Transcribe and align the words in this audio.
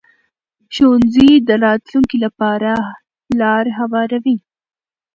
ښوونځی 0.73 1.29
د 1.47 1.49
راتلونکي 1.65 2.17
لپاره 2.25 2.71
لار 3.39 3.65
هواروي 3.79 4.37